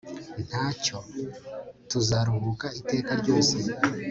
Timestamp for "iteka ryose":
2.79-3.57